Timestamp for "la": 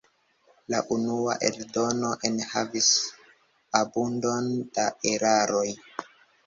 0.73-0.79